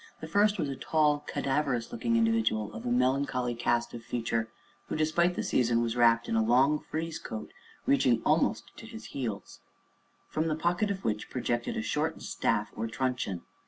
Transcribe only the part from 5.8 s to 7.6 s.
was wrapped in a long frieze coat